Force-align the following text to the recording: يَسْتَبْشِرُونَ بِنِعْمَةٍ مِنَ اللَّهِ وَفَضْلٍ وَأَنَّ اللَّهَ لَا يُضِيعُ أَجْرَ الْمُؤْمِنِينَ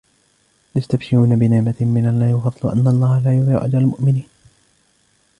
يَسْتَبْشِرُونَ 0.75 1.35
بِنِعْمَةٍ 1.39 1.75
مِنَ 1.81 2.07
اللَّهِ 2.09 2.33
وَفَضْلٍ 2.35 2.67
وَأَنَّ 2.67 2.87
اللَّهَ 2.87 3.19
لَا 3.19 3.33
يُضِيعُ 3.37 3.65
أَجْرَ 3.65 3.77
الْمُؤْمِنِينَ 3.77 4.27